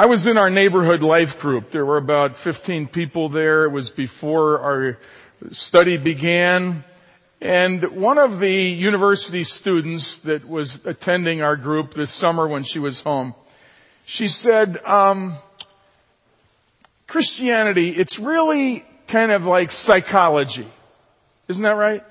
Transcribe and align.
I 0.00 0.06
was 0.06 0.26
in 0.26 0.38
our 0.38 0.48
neighborhood 0.48 1.02
life 1.02 1.38
group. 1.40 1.70
There 1.70 1.84
were 1.84 1.98
about 1.98 2.34
15 2.34 2.88
people 2.88 3.28
there. 3.28 3.66
It 3.66 3.70
was 3.70 3.90
before 3.90 4.58
our 4.58 4.98
study 5.50 5.98
began. 5.98 6.84
And 7.42 7.82
one 8.00 8.16
of 8.16 8.38
the 8.38 8.50
university 8.50 9.44
students 9.44 10.16
that 10.20 10.48
was 10.48 10.80
attending 10.86 11.42
our 11.42 11.54
group 11.54 11.92
this 11.92 12.10
summer 12.10 12.48
when 12.48 12.62
she 12.62 12.78
was 12.78 13.00
home, 13.00 13.34
she 14.06 14.28
said, 14.28 14.78
um, 14.86 15.34
Christianity, 17.06 17.90
it's 17.90 18.18
really 18.18 18.86
kind 19.06 19.30
of 19.30 19.44
like 19.44 19.70
psychology. 19.70 20.72
Isn't 21.48 21.62
that 21.64 21.76
right? 21.76 22.02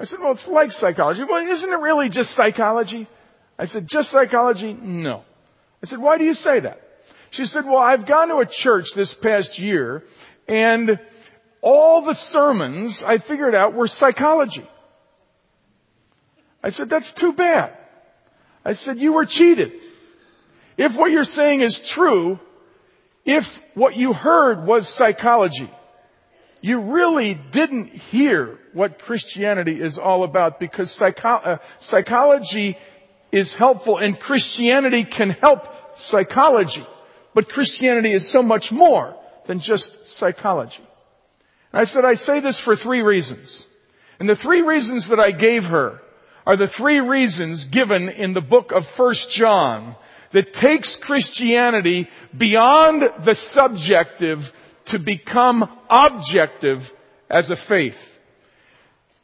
I 0.00 0.06
said, 0.06 0.18
well, 0.18 0.32
it's 0.32 0.48
like 0.48 0.72
psychology. 0.72 1.22
Well, 1.22 1.46
isn't 1.46 1.72
it 1.72 1.78
really 1.78 2.08
just 2.08 2.32
psychology? 2.32 3.06
I 3.56 3.66
said, 3.66 3.86
just 3.86 4.10
psychology? 4.10 4.74
No. 4.74 5.22
I 5.84 5.86
said, 5.86 6.00
why 6.00 6.18
do 6.18 6.24
you 6.24 6.34
say 6.34 6.58
that? 6.58 6.82
She 7.30 7.46
said, 7.46 7.64
well, 7.66 7.78
I've 7.78 8.06
gone 8.06 8.28
to 8.28 8.38
a 8.38 8.46
church 8.46 8.94
this 8.94 9.12
past 9.12 9.58
year 9.58 10.04
and 10.48 10.98
all 11.60 12.02
the 12.02 12.14
sermons 12.14 13.02
I 13.02 13.18
figured 13.18 13.54
out 13.54 13.74
were 13.74 13.88
psychology. 13.88 14.68
I 16.62 16.70
said, 16.70 16.88
that's 16.88 17.12
too 17.12 17.32
bad. 17.32 17.76
I 18.64 18.72
said, 18.72 18.98
you 18.98 19.12
were 19.12 19.24
cheated. 19.24 19.72
If 20.76 20.96
what 20.96 21.10
you're 21.10 21.24
saying 21.24 21.60
is 21.60 21.86
true, 21.88 22.38
if 23.24 23.62
what 23.74 23.96
you 23.96 24.12
heard 24.12 24.66
was 24.66 24.88
psychology, 24.88 25.70
you 26.60 26.80
really 26.80 27.34
didn't 27.34 27.88
hear 27.88 28.58
what 28.72 28.98
Christianity 28.98 29.80
is 29.80 29.98
all 29.98 30.24
about 30.24 30.58
because 30.58 30.90
psycho- 30.90 31.28
uh, 31.28 31.58
psychology 31.80 32.76
is 33.32 33.54
helpful 33.54 33.98
and 33.98 34.18
Christianity 34.18 35.04
can 35.04 35.30
help 35.30 35.96
psychology. 35.96 36.86
But 37.36 37.50
Christianity 37.50 38.14
is 38.14 38.26
so 38.26 38.42
much 38.42 38.72
more 38.72 39.14
than 39.44 39.60
just 39.60 40.06
psychology. 40.06 40.82
And 41.70 41.78
I 41.78 41.84
said, 41.84 42.06
I 42.06 42.14
say 42.14 42.40
this 42.40 42.58
for 42.58 42.74
three 42.74 43.02
reasons. 43.02 43.66
And 44.18 44.26
the 44.26 44.34
three 44.34 44.62
reasons 44.62 45.08
that 45.08 45.20
I 45.20 45.32
gave 45.32 45.64
her 45.64 46.00
are 46.46 46.56
the 46.56 46.66
three 46.66 47.00
reasons 47.00 47.66
given 47.66 48.08
in 48.08 48.32
the 48.32 48.40
book 48.40 48.72
of 48.72 48.86
First 48.86 49.30
John 49.30 49.96
that 50.32 50.54
takes 50.54 50.96
Christianity 50.96 52.08
beyond 52.34 53.02
the 53.02 53.34
subjective 53.34 54.50
to 54.86 54.98
become 54.98 55.70
objective 55.90 56.90
as 57.28 57.50
a 57.50 57.56
faith. 57.56 58.18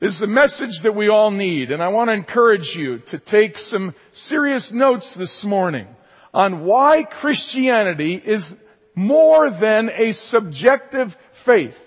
This 0.00 0.16
is 0.16 0.22
a 0.22 0.26
message 0.26 0.82
that 0.82 0.94
we 0.94 1.08
all 1.08 1.30
need, 1.30 1.70
and 1.70 1.82
I 1.82 1.88
want 1.88 2.10
to 2.10 2.14
encourage 2.14 2.76
you 2.76 2.98
to 3.06 3.18
take 3.18 3.56
some 3.56 3.94
serious 4.12 4.70
notes 4.70 5.14
this 5.14 5.44
morning 5.44 5.86
on 6.32 6.64
why 6.64 7.04
Christianity 7.04 8.14
is 8.14 8.56
more 8.94 9.50
than 9.50 9.90
a 9.90 10.12
subjective 10.12 11.16
faith. 11.32 11.78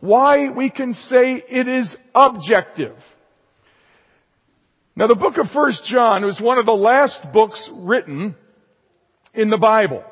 Why 0.00 0.48
we 0.48 0.70
can 0.70 0.94
say 0.94 1.42
it 1.48 1.68
is 1.68 1.96
objective. 2.14 2.96
Now 4.96 5.06
the 5.06 5.14
book 5.14 5.38
of 5.38 5.54
1 5.54 5.72
John 5.84 6.24
was 6.24 6.40
one 6.40 6.58
of 6.58 6.66
the 6.66 6.76
last 6.76 7.32
books 7.32 7.68
written 7.72 8.34
in 9.32 9.48
the 9.48 9.58
Bible. 9.58 10.04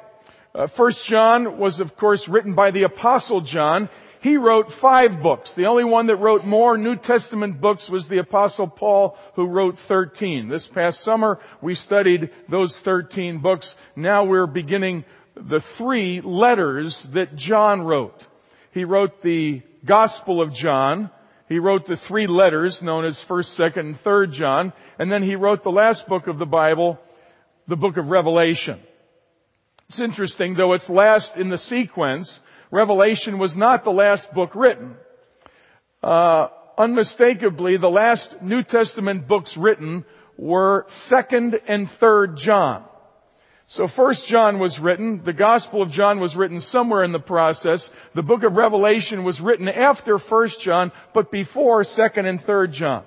Uh, 0.55 0.67
1 0.69 0.93
John 0.93 1.59
was 1.59 1.81
of 1.81 1.97
course 1.97 2.29
written 2.29 2.55
by 2.55 2.71
the 2.71 2.85
apostle 2.85 3.41
John. 3.41 3.89
He 4.21 4.37
wrote 4.37 4.73
five 4.73 5.23
books. 5.23 5.55
The 5.55 5.67
only 5.67 5.85
one 5.85 6.07
that 6.07 6.17
wrote 6.17 6.45
more 6.45 6.77
New 6.77 6.97
Testament 6.97 7.61
books 7.61 7.89
was 7.89 8.07
the 8.07 8.19
apostle 8.19 8.69
Paul 8.69 9.17
who 9.35 9.47
wrote 9.47 9.79
13. 9.79 10.49
This 10.49 10.67
past 10.67 11.01
summer 11.01 11.41
we 11.63 11.75
studied 11.75 12.31
those 12.49 12.79
13 12.79 13.39
books. 13.39 13.75
Now 13.97 14.25
we're 14.25 14.47
beginning 14.47 15.05
the 15.35 15.61
three 15.61 16.21
letters 16.21 17.03
that 17.15 17.35
John 17.35 17.81
wrote. 17.81 18.27
He 18.73 18.85
wrote 18.85 19.23
the 19.23 19.63
Gospel 19.87 20.43
of 20.43 20.53
John. 20.53 21.11
He 21.49 21.59
wrote 21.59 21.87
the 21.87 21.97
three 21.97 22.27
letters 22.27 22.83
known 22.83 23.07
as 23.07 23.17
1st, 23.25 23.73
2nd, 23.73 23.81
and 23.81 24.05
3rd 24.05 24.33
John. 24.33 24.73
And 24.99 25.11
then 25.11 25.23
he 25.23 25.35
wrote 25.35 25.63
the 25.63 25.73
last 25.73 26.07
book 26.07 26.27
of 26.27 26.39
the 26.39 26.47
Bible, 26.47 27.01
the 27.67 27.77
book 27.77 27.97
of 27.97 28.11
Revelation. 28.11 28.81
It's 29.89 29.99
interesting, 29.99 30.55
though 30.55 30.75
it's 30.75 30.91
last 30.91 31.37
in 31.37 31.49
the 31.49 31.59
sequence, 31.59 32.39
Revelation 32.71 33.39
was 33.39 33.57
not 33.57 33.85
the 33.85 33.93
last 33.93 34.33
book 34.33 34.55
written. 34.55 34.97
Uh, 36.03 36.49
unmistakably, 36.79 37.77
the 37.77 37.91
last 37.91 38.41
New 38.43 38.63
Testament 38.63 39.27
books 39.27 39.57
written 39.57 40.05
were 40.37 40.85
2nd 40.89 41.61
and 41.67 41.89
3rd 41.89 42.37
John. 42.37 42.85
So 43.67 43.87
first 43.87 44.27
John 44.27 44.59
was 44.59 44.81
written, 44.81 45.23
the 45.23 45.33
Gospel 45.33 45.83
of 45.83 45.93
John 45.93 46.19
was 46.19 46.35
written 46.35 46.61
somewhere 46.61 47.05
in 47.05 47.13
the 47.13 47.21
process, 47.21 47.89
the 48.15 48.23
book 48.23 48.43
of 48.43 48.57
Revelation 48.57 49.23
was 49.23 49.41
written 49.41 49.69
after 49.69 50.19
first 50.19 50.61
John, 50.61 50.91
but 51.15 51.31
before 51.31 51.85
second 51.85 52.27
and 52.27 52.41
third 52.41 52.73
John. 52.73 53.05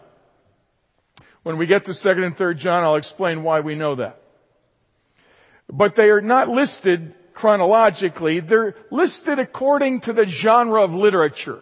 When 1.43 1.57
we 1.57 1.65
get 1.65 1.85
to 1.85 1.93
second 1.93 2.23
and 2.23 2.37
third 2.37 2.57
John, 2.57 2.85
I'll 2.85 2.95
explain 2.95 3.43
why 3.43 3.59
we 3.59 3.75
know 3.75 3.95
that. 3.95 4.21
But 5.69 5.95
they 5.95 6.09
are 6.09 6.21
not 6.21 6.47
listed 6.47 7.13
chronologically, 7.33 8.39
they're 8.39 8.75
listed 8.91 9.39
according 9.39 10.01
to 10.01 10.13
the 10.13 10.25
genre 10.25 10.83
of 10.83 10.93
literature. 10.93 11.61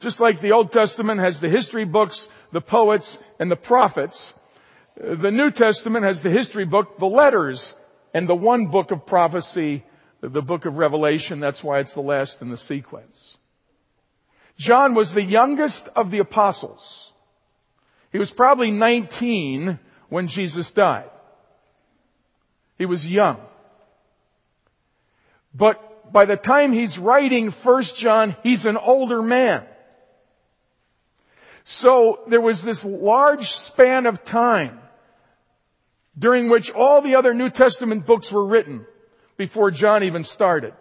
Just 0.00 0.20
like 0.20 0.40
the 0.40 0.52
Old 0.52 0.70
Testament 0.70 1.20
has 1.20 1.40
the 1.40 1.48
history 1.48 1.84
books, 1.84 2.28
the 2.52 2.60
poets, 2.60 3.18
and 3.38 3.50
the 3.50 3.56
prophets, 3.56 4.32
the 4.96 5.30
New 5.30 5.50
Testament 5.50 6.04
has 6.04 6.22
the 6.22 6.30
history 6.30 6.64
book, 6.64 6.98
the 6.98 7.06
letters, 7.06 7.72
and 8.12 8.28
the 8.28 8.34
one 8.34 8.66
book 8.66 8.90
of 8.90 9.06
prophecy, 9.06 9.84
the 10.20 10.42
book 10.42 10.64
of 10.64 10.74
Revelation. 10.74 11.40
That's 11.40 11.62
why 11.62 11.78
it's 11.80 11.92
the 11.92 12.00
last 12.00 12.42
in 12.42 12.50
the 12.50 12.56
sequence. 12.56 13.36
John 14.56 14.94
was 14.94 15.12
the 15.12 15.22
youngest 15.22 15.88
of 15.94 16.10
the 16.10 16.18
apostles. 16.18 17.12
He 18.10 18.18
was 18.18 18.30
probably 18.30 18.72
19 18.72 19.78
when 20.08 20.26
Jesus 20.26 20.70
died. 20.72 21.10
He 22.76 22.86
was 22.86 23.06
young. 23.06 23.40
But 25.58 26.12
by 26.12 26.24
the 26.24 26.36
time 26.36 26.72
he's 26.72 26.98
writing 26.98 27.50
1 27.50 27.82
John, 27.82 28.36
he's 28.44 28.64
an 28.64 28.76
older 28.76 29.20
man. 29.20 29.66
So 31.64 32.20
there 32.28 32.40
was 32.40 32.62
this 32.62 32.84
large 32.84 33.50
span 33.50 34.06
of 34.06 34.24
time 34.24 34.78
during 36.16 36.48
which 36.48 36.70
all 36.70 37.02
the 37.02 37.16
other 37.16 37.34
New 37.34 37.50
Testament 37.50 38.06
books 38.06 38.32
were 38.32 38.46
written 38.46 38.86
before 39.36 39.70
John 39.70 40.04
even 40.04 40.24
started. 40.24 40.74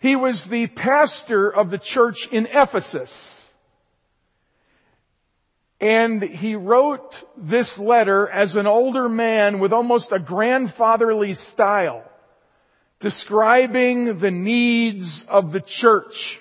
He 0.00 0.16
was 0.16 0.44
the 0.46 0.66
pastor 0.66 1.50
of 1.50 1.70
the 1.70 1.78
church 1.78 2.26
in 2.28 2.46
Ephesus. 2.46 3.52
And 5.80 6.22
he 6.22 6.56
wrote 6.56 7.22
this 7.36 7.78
letter 7.78 8.28
as 8.28 8.56
an 8.56 8.66
older 8.66 9.08
man 9.08 9.60
with 9.60 9.72
almost 9.72 10.12
a 10.12 10.18
grandfatherly 10.18 11.34
style 11.34 12.09
describing 13.00 14.18
the 14.18 14.30
needs 14.30 15.24
of 15.28 15.52
the 15.52 15.60
church, 15.60 16.40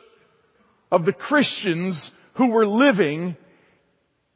of 0.91 1.05
the 1.05 1.13
Christians 1.13 2.11
who 2.33 2.49
were 2.49 2.67
living 2.67 3.37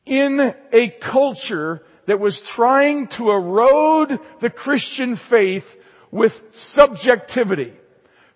in 0.06 0.53
a 0.72 0.89
culture 0.89 1.83
that 2.07 2.19
was 2.19 2.41
trying 2.41 3.07
to 3.07 3.31
erode 3.31 4.19
the 4.39 4.50
Christian 4.50 5.16
faith 5.16 5.75
with 6.12 6.41
subjectivity. 6.51 7.73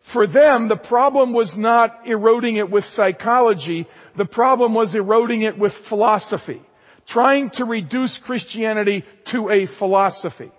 For 0.02 0.26
them, 0.26 0.68
the 0.68 0.78
problem 0.78 1.34
was 1.34 1.58
not 1.58 2.08
eroding 2.08 2.56
it 2.56 2.70
with 2.70 2.86
psychology, 2.86 3.88
the 4.16 4.26
problem 4.26 4.74
was 4.74 4.96
eroding 4.96 5.42
it 5.42 5.58
with 5.58 5.74
philosophy. 5.74 6.62
Trying 7.06 7.52
to 7.52 7.66
reduce 7.66 8.18
Christianity 8.18 9.06
to 9.26 9.50
a 9.50 9.66
philosophy 9.66 10.52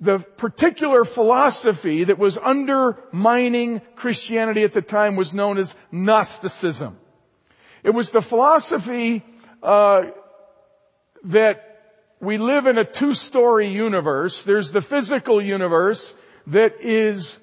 the 0.00 0.18
particular 0.18 1.04
philosophy 1.04 2.04
that 2.04 2.18
was 2.18 2.38
undermining 2.38 3.80
Christianity 3.96 4.62
at 4.62 4.72
the 4.72 4.82
time 4.82 5.16
was 5.16 5.34
known 5.34 5.58
as 5.58 5.74
Gnosticism. 5.90 6.96
It 7.82 7.90
was 7.90 8.10
the 8.10 8.20
philosophy 8.20 9.24
uh, 9.62 10.02
that 11.24 11.64
we 12.20 12.38
live 12.38 12.66
in 12.66 12.78
a 12.78 12.84
two-story 12.84 13.68
universe. 13.68 14.42
There's 14.44 14.70
the 14.70 14.80
physical 14.80 15.42
universe 15.42 16.14
that 16.48 16.80
is 16.80 17.38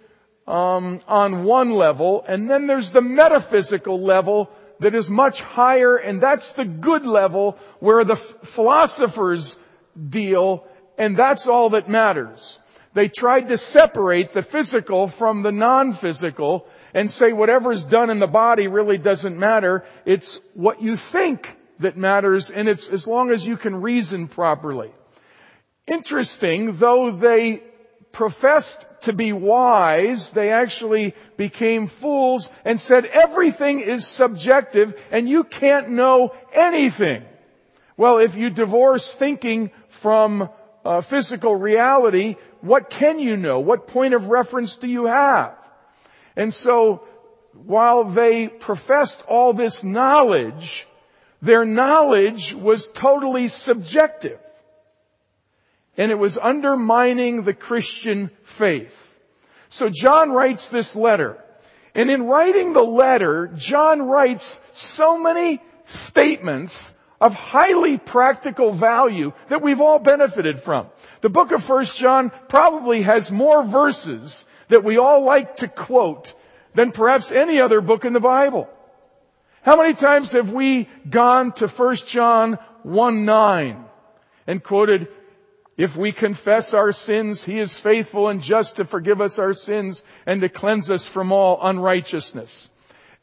um, 0.48 1.02
on 1.08 1.44
one 1.44 1.72
level, 1.72 2.24
and 2.28 2.50
then 2.50 2.68
there's 2.68 2.92
the 2.92 3.02
metaphysical 3.02 4.04
level 4.04 4.50
that 4.80 4.94
is 4.94 5.10
much 5.10 5.42
higher, 5.42 5.96
and 5.96 6.22
that's 6.22 6.54
the 6.54 6.66
good 6.66 7.06
level 7.06 7.58
where 7.80 8.04
the 8.04 8.14
f- 8.14 8.36
philosophers 8.44 9.58
deal 10.10 10.68
and 10.98 11.18
that's 11.18 11.48
all 11.48 11.72
that 11.72 11.90
matters. 11.90 12.60
They 12.94 13.10
tried 13.10 13.50
to 13.50 13.58
separate 13.58 14.32
the 14.32 14.42
physical 14.42 15.08
from 15.10 15.44
the 15.44 15.52
non-physical 15.52 16.66
and 16.94 17.12
say 17.12 17.34
whatever's 17.34 17.84
done 17.84 18.10
in 18.10 18.20
the 18.20 18.28
body 18.28 18.68
really 18.68 18.98
doesn't 18.98 19.38
matter. 19.38 19.84
It's 20.06 20.40
what 20.54 20.82
you 20.82 20.96
think 20.96 21.58
that 21.80 21.98
matters 21.98 22.50
and 22.50 22.70
it's 22.70 22.88
as 22.88 23.06
long 23.06 23.32
as 23.32 23.46
you 23.46 23.58
can 23.58 23.82
reason 23.82 24.30
properly. 24.30 24.94
Interesting, 25.88 26.78
though 26.78 27.12
they 27.12 27.62
professed 28.14 28.86
to 29.02 29.12
be 29.12 29.34
wise, 29.34 30.32
they 30.32 30.52
actually 30.52 31.14
became 31.36 31.88
fools 31.88 32.50
and 32.64 32.80
said 32.80 33.06
everything 33.06 33.82
is 33.82 34.08
subjective 34.08 34.94
and 35.12 35.28
you 35.28 35.44
can't 35.44 35.90
know 35.90 36.34
anything. 36.54 37.26
Well, 37.98 38.20
if 38.20 38.38
you 38.38 38.50
divorce 38.50 39.14
thinking 39.14 39.72
from 39.90 40.50
uh, 40.86 41.02
physical 41.02 41.56
reality, 41.56 42.36
what 42.62 42.90
can 42.90 43.20
you 43.20 43.36
know? 43.38 43.60
What 43.60 43.88
point 43.88 44.14
of 44.14 44.28
reference 44.28 44.78
do 44.78 44.88
you 44.88 45.06
have? 45.06 45.56
And 46.36 46.54
so, 46.54 47.04
while 47.54 48.04
they 48.04 48.48
professed 48.48 49.24
all 49.28 49.54
this 49.54 49.84
knowledge, 49.84 50.88
their 51.42 51.66
knowledge 51.66 52.54
was 52.54 52.88
totally 52.88 53.48
subjective. 53.48 54.40
And 55.98 56.12
it 56.12 56.20
was 56.20 56.38
undermining 56.38 57.44
the 57.44 57.54
Christian 57.54 58.30
faith. 58.44 58.96
So 59.70 59.90
John 59.90 60.32
writes 60.32 60.70
this 60.70 60.96
letter. 60.96 61.42
And 61.94 62.12
in 62.12 62.24
writing 62.24 62.74
the 62.74 62.84
letter, 62.84 63.48
John 63.56 64.02
writes 64.02 64.60
so 64.74 65.18
many 65.18 65.62
statements 65.86 66.92
of 67.26 67.34
highly 67.34 67.98
practical 67.98 68.72
value 68.72 69.34
that 69.50 69.64
we've 69.64 69.82
all 69.82 69.98
benefited 69.98 70.62
from. 70.62 70.88
The 71.22 71.30
book 71.30 71.52
of 71.52 71.68
1 71.68 71.86
John 71.86 72.32
probably 72.48 73.02
has 73.02 73.32
more 73.32 73.64
verses 73.64 74.46
that 74.70 74.84
we 74.84 75.00
all 75.00 75.26
like 75.26 75.56
to 75.58 75.68
quote 75.68 76.36
than 76.76 76.92
perhaps 76.92 77.32
any 77.32 77.60
other 77.60 77.82
book 77.82 78.06
in 78.06 78.14
the 78.14 78.20
Bible. 78.20 78.70
How 79.64 79.76
many 79.76 79.96
times 79.96 80.34
have 80.34 80.52
we 80.52 80.88
gone 81.10 81.52
to 81.54 81.68
1 81.68 81.96
John 82.06 82.60
1 82.84 83.26
9 83.26 83.86
and 84.46 84.64
quoted, 84.64 85.08
if 85.78 85.96
we 85.96 86.12
confess 86.12 86.76
our 86.76 86.92
sins, 86.92 87.44
He 87.44 87.60
is 87.60 87.80
faithful 87.80 88.30
and 88.30 88.40
just 88.40 88.76
to 88.76 88.86
forgive 88.86 89.20
us 89.20 89.40
our 89.40 89.54
sins 89.54 90.04
and 90.28 90.42
to 90.42 90.50
cleanse 90.50 90.92
us 90.92 91.08
from 91.08 91.32
all 91.32 91.58
unrighteousness. 91.60 92.70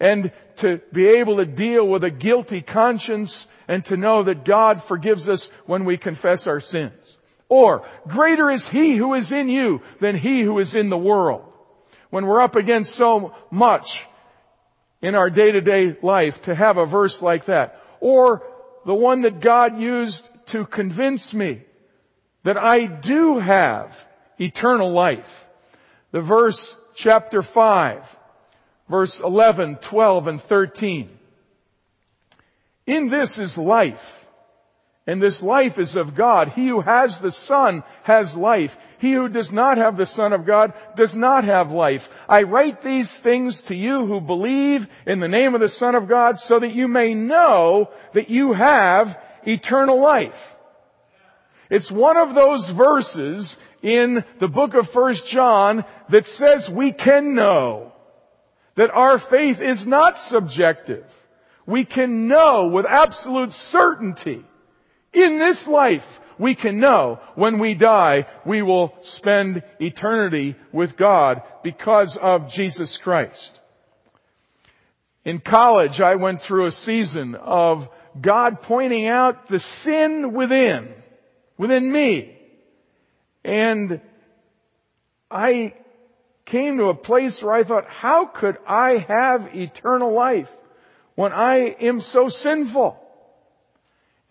And 0.00 0.32
to 0.56 0.80
be 0.92 1.06
able 1.06 1.36
to 1.36 1.46
deal 1.46 1.86
with 1.86 2.02
a 2.02 2.10
guilty 2.10 2.62
conscience 2.62 3.46
and 3.68 3.84
to 3.86 3.96
know 3.96 4.24
that 4.24 4.44
God 4.44 4.82
forgives 4.82 5.28
us 5.28 5.48
when 5.66 5.84
we 5.84 5.96
confess 5.96 6.46
our 6.46 6.60
sins. 6.60 7.18
Or, 7.48 7.86
greater 8.08 8.50
is 8.50 8.68
He 8.68 8.96
who 8.96 9.14
is 9.14 9.30
in 9.32 9.48
you 9.48 9.82
than 10.00 10.16
He 10.16 10.42
who 10.42 10.58
is 10.58 10.74
in 10.74 10.88
the 10.88 10.96
world. 10.96 11.44
When 12.10 12.26
we're 12.26 12.40
up 12.40 12.56
against 12.56 12.94
so 12.94 13.34
much 13.50 14.06
in 15.02 15.14
our 15.14 15.30
day-to-day 15.30 15.98
life 16.02 16.42
to 16.42 16.54
have 16.54 16.76
a 16.76 16.86
verse 16.86 17.20
like 17.20 17.46
that. 17.46 17.80
Or, 18.00 18.42
the 18.86 18.94
one 18.94 19.22
that 19.22 19.40
God 19.40 19.78
used 19.78 20.28
to 20.46 20.66
convince 20.66 21.32
me 21.34 21.62
that 22.42 22.56
I 22.56 22.86
do 22.86 23.38
have 23.38 23.96
eternal 24.38 24.92
life. 24.92 25.46
The 26.10 26.20
verse 26.20 26.74
chapter 26.94 27.42
5, 27.42 28.04
verse 28.88 29.20
11, 29.20 29.76
12, 29.76 30.26
and 30.26 30.42
13. 30.42 31.10
In 32.86 33.08
this 33.08 33.38
is 33.38 33.56
life. 33.56 34.18
And 35.06 35.20
this 35.20 35.42
life 35.42 35.78
is 35.78 35.96
of 35.96 36.14
God. 36.14 36.50
He 36.50 36.68
who 36.68 36.80
has 36.80 37.18
the 37.18 37.32
Son 37.32 37.82
has 38.04 38.36
life. 38.36 38.76
He 38.98 39.12
who 39.12 39.28
does 39.28 39.52
not 39.52 39.78
have 39.78 39.96
the 39.96 40.06
Son 40.06 40.32
of 40.32 40.46
God 40.46 40.74
does 40.94 41.16
not 41.16 41.42
have 41.44 41.72
life. 41.72 42.08
I 42.28 42.44
write 42.44 42.82
these 42.82 43.12
things 43.18 43.62
to 43.62 43.74
you 43.74 44.06
who 44.06 44.20
believe 44.20 44.86
in 45.04 45.18
the 45.18 45.26
name 45.26 45.54
of 45.54 45.60
the 45.60 45.68
Son 45.68 45.96
of 45.96 46.08
God 46.08 46.38
so 46.38 46.60
that 46.60 46.74
you 46.74 46.86
may 46.86 47.14
know 47.14 47.90
that 48.14 48.30
you 48.30 48.52
have 48.52 49.20
eternal 49.44 50.00
life. 50.00 50.38
It's 51.68 51.90
one 51.90 52.16
of 52.16 52.34
those 52.34 52.68
verses 52.68 53.56
in 53.82 54.24
the 54.38 54.48
book 54.48 54.74
of 54.74 54.94
1 54.94 55.14
John 55.26 55.84
that 56.10 56.28
says 56.28 56.70
we 56.70 56.92
can 56.92 57.34
know 57.34 57.92
that 58.76 58.90
our 58.90 59.18
faith 59.18 59.60
is 59.60 59.84
not 59.84 60.18
subjective. 60.18 61.04
We 61.66 61.84
can 61.84 62.28
know 62.28 62.66
with 62.66 62.86
absolute 62.86 63.52
certainty 63.52 64.44
in 65.12 65.38
this 65.38 65.68
life 65.68 66.20
we 66.38 66.54
can 66.54 66.80
know 66.80 67.20
when 67.34 67.58
we 67.58 67.74
die 67.74 68.26
we 68.44 68.62
will 68.62 68.94
spend 69.02 69.62
eternity 69.78 70.56
with 70.72 70.96
God 70.96 71.42
because 71.62 72.16
of 72.16 72.48
Jesus 72.48 72.96
Christ. 72.96 73.60
In 75.24 75.38
college 75.38 76.00
I 76.00 76.16
went 76.16 76.40
through 76.40 76.66
a 76.66 76.72
season 76.72 77.34
of 77.36 77.88
God 78.20 78.62
pointing 78.62 79.08
out 79.08 79.48
the 79.48 79.60
sin 79.60 80.32
within 80.32 80.92
within 81.56 81.90
me. 81.90 82.36
And 83.44 84.00
I 85.30 85.74
came 86.44 86.78
to 86.78 86.86
a 86.86 86.94
place 86.94 87.42
where 87.42 87.54
I 87.54 87.62
thought, 87.62 87.86
how 87.88 88.26
could 88.26 88.58
I 88.66 88.98
have 89.08 89.54
eternal 89.54 90.12
life 90.12 90.50
when 91.14 91.32
I 91.32 91.56
am 91.80 92.00
so 92.00 92.28
sinful? 92.28 92.98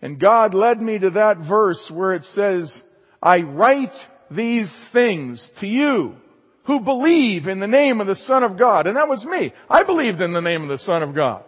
And 0.00 0.18
God 0.18 0.54
led 0.54 0.82
me 0.82 0.98
to 0.98 1.10
that 1.10 1.38
verse 1.38 1.90
where 1.90 2.12
it 2.12 2.24
says, 2.24 2.82
I 3.22 3.38
write 3.38 4.08
these 4.30 4.72
things 4.88 5.50
to 5.56 5.66
you 5.66 6.16
who 6.64 6.80
believe 6.80 7.48
in 7.48 7.60
the 7.60 7.66
name 7.66 8.00
of 8.00 8.06
the 8.06 8.14
Son 8.14 8.42
of 8.42 8.56
God. 8.56 8.86
And 8.86 8.96
that 8.96 9.08
was 9.08 9.24
me. 9.24 9.52
I 9.68 9.84
believed 9.84 10.20
in 10.20 10.32
the 10.32 10.40
name 10.40 10.62
of 10.62 10.68
the 10.68 10.78
Son 10.78 11.02
of 11.02 11.14
God. 11.14 11.44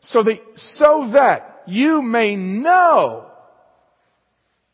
So 0.00 0.22
that, 0.22 0.40
so 0.56 1.08
that 1.12 1.62
you 1.66 2.02
may 2.02 2.36
know 2.36 3.30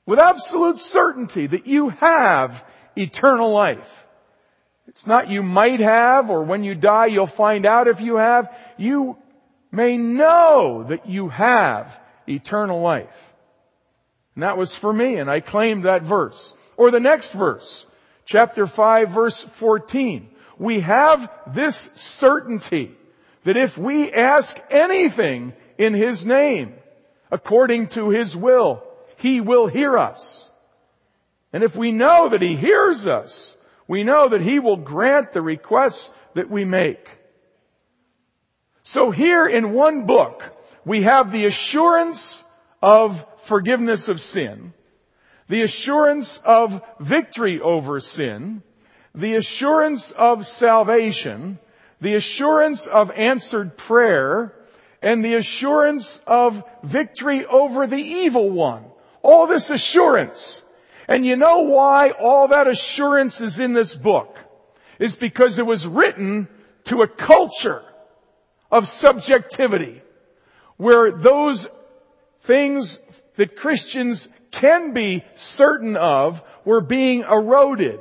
with 0.06 0.18
absolute 0.18 0.78
certainty 0.78 1.46
that 1.46 1.66
you 1.66 1.90
have 1.90 2.64
eternal 2.96 3.52
life. 3.52 4.06
It's 4.88 5.06
not 5.06 5.30
you 5.30 5.42
might 5.42 5.80
have 5.80 6.30
or 6.30 6.42
when 6.42 6.64
you 6.64 6.74
die 6.74 7.06
you'll 7.06 7.26
find 7.26 7.64
out 7.64 7.86
if 7.86 8.00
you 8.00 8.16
have. 8.16 8.52
You 8.76 9.16
may 9.70 9.96
know 9.96 10.86
that 10.88 11.08
you 11.08 11.28
have 11.28 11.98
eternal 12.28 12.80
life. 12.80 13.14
And 14.34 14.42
that 14.42 14.56
was 14.56 14.74
for 14.74 14.92
me 14.92 15.16
and 15.16 15.30
I 15.30 15.40
claimed 15.40 15.84
that 15.84 16.02
verse. 16.02 16.52
Or 16.76 16.90
the 16.90 17.00
next 17.00 17.32
verse, 17.32 17.84
chapter 18.24 18.66
5 18.66 19.10
verse 19.10 19.40
14. 19.40 20.30
We 20.58 20.80
have 20.80 21.30
this 21.54 21.90
certainty 21.94 22.96
that 23.44 23.56
if 23.56 23.76
we 23.78 24.12
ask 24.12 24.58
anything 24.70 25.54
in 25.78 25.94
His 25.94 26.24
name, 26.26 26.74
according 27.30 27.88
to 27.88 28.10
His 28.10 28.36
will, 28.36 28.82
he 29.20 29.42
will 29.42 29.66
hear 29.66 29.98
us. 29.98 30.48
And 31.52 31.62
if 31.62 31.76
we 31.76 31.92
know 31.92 32.30
that 32.30 32.40
He 32.40 32.56
hears 32.56 33.06
us, 33.06 33.54
we 33.86 34.02
know 34.02 34.30
that 34.30 34.40
He 34.40 34.58
will 34.58 34.78
grant 34.78 35.34
the 35.34 35.42
requests 35.42 36.10
that 36.34 36.50
we 36.50 36.64
make. 36.64 37.06
So 38.82 39.10
here 39.10 39.46
in 39.46 39.72
one 39.72 40.06
book, 40.06 40.42
we 40.84 41.02
have 41.02 41.30
the 41.30 41.46
assurance 41.46 42.42
of 42.82 43.24
forgiveness 43.44 44.08
of 44.08 44.20
sin, 44.20 44.72
the 45.48 45.62
assurance 45.62 46.40
of 46.44 46.82
victory 46.98 47.60
over 47.60 48.00
sin, 48.00 48.62
the 49.14 49.34
assurance 49.34 50.12
of 50.12 50.46
salvation, 50.46 51.58
the 52.00 52.14
assurance 52.14 52.86
of 52.86 53.10
answered 53.10 53.76
prayer, 53.76 54.54
and 55.02 55.24
the 55.24 55.34
assurance 55.34 56.20
of 56.26 56.62
victory 56.82 57.44
over 57.44 57.86
the 57.86 57.96
evil 57.96 58.50
one. 58.50 58.84
All 59.22 59.46
this 59.46 59.70
assurance. 59.70 60.62
And 61.08 61.26
you 61.26 61.36
know 61.36 61.60
why 61.60 62.12
all 62.12 62.48
that 62.48 62.68
assurance 62.68 63.40
is 63.40 63.58
in 63.58 63.72
this 63.72 63.94
book? 63.94 64.38
Is 64.98 65.16
because 65.16 65.58
it 65.58 65.66
was 65.66 65.86
written 65.86 66.48
to 66.84 67.02
a 67.02 67.08
culture 67.08 67.82
of 68.70 68.88
subjectivity 68.88 70.02
where 70.76 71.12
those 71.12 71.68
things 72.42 72.98
that 73.36 73.56
Christians 73.56 74.28
can 74.50 74.92
be 74.92 75.24
certain 75.34 75.96
of 75.96 76.42
were 76.64 76.80
being 76.80 77.20
eroded. 77.20 78.00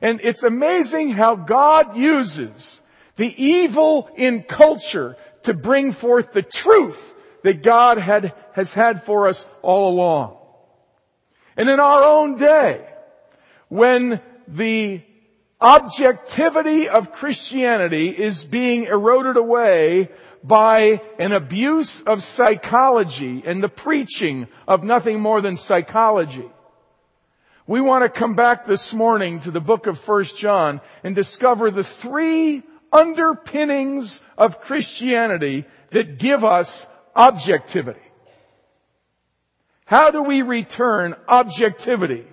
And 0.00 0.20
it's 0.22 0.42
amazing 0.42 1.10
how 1.10 1.36
God 1.36 1.96
uses 1.96 2.80
the 3.16 3.44
evil 3.44 4.08
in 4.16 4.42
culture 4.42 5.16
to 5.44 5.54
bring 5.54 5.92
forth 5.92 6.32
the 6.32 6.42
truth 6.42 7.14
that 7.42 7.62
God 7.62 7.98
had, 7.98 8.34
has 8.52 8.72
had 8.72 9.04
for 9.04 9.28
us 9.28 9.44
all 9.62 9.92
along. 9.92 10.36
And 11.56 11.68
in 11.68 11.80
our 11.80 12.04
own 12.04 12.38
day, 12.38 12.86
when 13.68 14.20
the 14.48 15.02
objectivity 15.62 16.88
of 16.88 17.12
Christianity 17.12 18.08
is 18.08 18.44
being 18.44 18.84
eroded 18.84 19.36
away 19.36 20.10
by 20.42 21.00
an 21.20 21.32
abuse 21.32 22.02
of 22.02 22.24
psychology 22.24 23.42
and 23.46 23.62
the 23.62 23.68
preaching 23.68 24.48
of 24.66 24.82
nothing 24.82 25.20
more 25.20 25.40
than 25.40 25.56
psychology. 25.56 26.50
We 27.66 27.80
want 27.80 28.02
to 28.02 28.20
come 28.20 28.34
back 28.34 28.66
this 28.66 28.92
morning 28.92 29.40
to 29.42 29.52
the 29.52 29.60
book 29.60 29.86
of 29.86 29.96
1 30.06 30.24
John 30.36 30.80
and 31.04 31.14
discover 31.14 31.70
the 31.70 31.84
three 31.84 32.64
underpinnings 32.90 34.20
of 34.36 34.60
Christianity 34.60 35.64
that 35.92 36.18
give 36.18 36.44
us 36.44 36.84
objectivity. 37.14 38.00
How 39.84 40.10
do 40.10 40.22
we 40.22 40.42
return 40.42 41.14
objectivity 41.28 42.26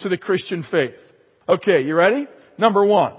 to 0.00 0.10
the 0.10 0.18
Christian 0.18 0.62
faith? 0.62 0.96
Okay, 1.48 1.82
you 1.82 1.94
ready? 1.94 2.26
Number 2.58 2.84
one. 2.84 3.12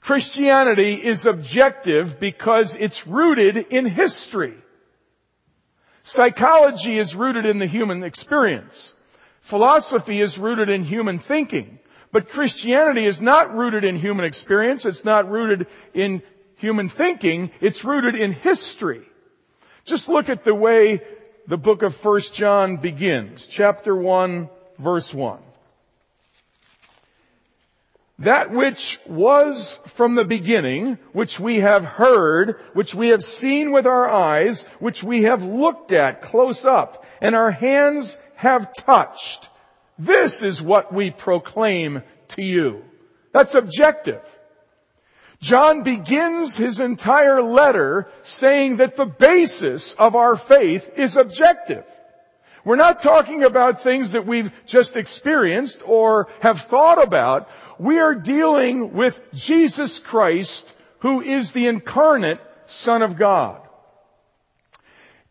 Christianity 0.00 0.94
is 0.94 1.26
objective 1.26 2.20
because 2.20 2.76
it's 2.76 3.06
rooted 3.06 3.56
in 3.56 3.86
history. 3.86 4.54
Psychology 6.04 6.98
is 6.98 7.16
rooted 7.16 7.44
in 7.44 7.58
the 7.58 7.66
human 7.66 8.04
experience. 8.04 8.92
Philosophy 9.40 10.20
is 10.20 10.38
rooted 10.38 10.70
in 10.70 10.84
human 10.84 11.18
thinking. 11.18 11.80
But 12.12 12.28
Christianity 12.28 13.04
is 13.04 13.20
not 13.20 13.54
rooted 13.54 13.84
in 13.84 13.96
human 13.96 14.24
experience. 14.24 14.84
It's 14.86 15.04
not 15.04 15.28
rooted 15.28 15.66
in 15.92 16.22
human 16.58 16.88
thinking. 16.88 17.50
It's 17.60 17.84
rooted 17.84 18.14
in 18.14 18.32
history. 18.32 19.02
Just 19.84 20.08
look 20.08 20.28
at 20.28 20.44
the 20.44 20.54
way 20.54 21.02
the 21.48 21.56
book 21.56 21.82
of 21.82 22.04
1 22.04 22.20
John 22.32 22.76
begins. 22.76 23.46
Chapter 23.46 23.94
1, 23.94 24.48
verse 24.78 25.12
1. 25.12 25.40
That 28.20 28.50
which 28.50 28.98
was 29.06 29.78
from 29.88 30.14
the 30.14 30.24
beginning, 30.24 30.98
which 31.12 31.38
we 31.38 31.60
have 31.60 31.84
heard, 31.84 32.58
which 32.72 32.94
we 32.94 33.08
have 33.08 33.22
seen 33.22 33.72
with 33.72 33.86
our 33.86 34.08
eyes, 34.08 34.64
which 34.78 35.04
we 35.04 35.24
have 35.24 35.42
looked 35.42 35.92
at 35.92 36.22
close 36.22 36.64
up, 36.64 37.04
and 37.20 37.34
our 37.34 37.50
hands 37.50 38.16
have 38.34 38.72
touched. 38.72 39.46
This 39.98 40.42
is 40.42 40.62
what 40.62 40.94
we 40.94 41.10
proclaim 41.10 42.02
to 42.28 42.42
you. 42.42 42.84
That's 43.32 43.54
objective. 43.54 44.22
John 45.40 45.82
begins 45.82 46.56
his 46.56 46.80
entire 46.80 47.42
letter 47.42 48.08
saying 48.22 48.78
that 48.78 48.96
the 48.96 49.04
basis 49.04 49.94
of 49.98 50.16
our 50.16 50.36
faith 50.36 50.88
is 50.96 51.16
objective. 51.18 51.84
We're 52.66 52.74
not 52.74 53.00
talking 53.00 53.44
about 53.44 53.80
things 53.80 54.10
that 54.10 54.26
we've 54.26 54.50
just 54.66 54.96
experienced 54.96 55.82
or 55.86 56.26
have 56.40 56.62
thought 56.62 57.00
about. 57.00 57.48
We 57.78 58.00
are 58.00 58.16
dealing 58.16 58.92
with 58.92 59.20
Jesus 59.32 60.00
Christ 60.00 60.72
who 60.98 61.20
is 61.20 61.52
the 61.52 61.68
incarnate 61.68 62.40
Son 62.66 63.02
of 63.02 63.16
God. 63.16 63.60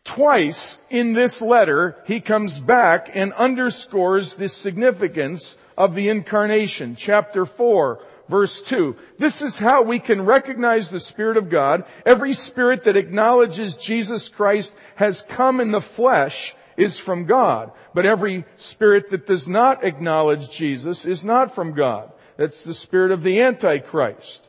Twice 0.05 0.77
in 0.89 1.11
this 1.11 1.41
letter, 1.41 1.97
he 2.05 2.21
comes 2.21 2.57
back 2.57 3.09
and 3.13 3.33
underscores 3.33 4.37
the 4.37 4.47
significance 4.47 5.57
of 5.77 5.93
the 5.93 6.07
incarnation. 6.07 6.95
Chapter 6.95 7.45
4, 7.45 7.99
verse 8.29 8.61
2. 8.61 8.95
This 9.19 9.41
is 9.41 9.57
how 9.57 9.81
we 9.81 9.99
can 9.99 10.23
recognize 10.23 10.89
the 10.89 11.01
Spirit 11.01 11.35
of 11.35 11.49
God. 11.49 11.83
Every 12.05 12.33
spirit 12.33 12.85
that 12.85 12.95
acknowledges 12.95 13.75
Jesus 13.75 14.29
Christ 14.29 14.73
has 14.95 15.21
come 15.21 15.59
in 15.59 15.71
the 15.71 15.81
flesh 15.81 16.55
is 16.77 16.99
from 16.99 17.25
God. 17.25 17.71
But 17.93 18.05
every 18.05 18.45
spirit 18.57 19.09
that 19.11 19.27
does 19.27 19.47
not 19.47 19.83
acknowledge 19.83 20.49
Jesus 20.49 21.05
is 21.05 21.23
not 21.23 21.55
from 21.55 21.73
God. 21.73 22.11
That's 22.37 22.63
the 22.63 22.73
spirit 22.73 23.11
of 23.11 23.23
the 23.23 23.41
Antichrist. 23.41 24.47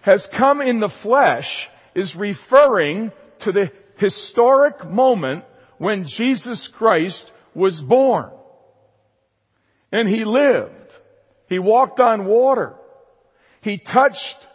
Has 0.00 0.26
come 0.26 0.60
in 0.60 0.80
the 0.80 0.88
flesh 0.88 1.68
is 1.94 2.14
referring 2.14 3.12
to 3.40 3.52
the 3.52 3.72
historic 3.96 4.88
moment 4.88 5.44
when 5.78 6.04
Jesus 6.04 6.68
Christ 6.68 7.30
was 7.54 7.80
born. 7.80 8.30
And 9.92 10.08
he 10.08 10.24
lived. 10.24 10.96
He 11.48 11.58
walked 11.58 12.00
on 12.00 12.26
water. 12.26 12.74
He 13.60 13.78
touched 13.78 14.46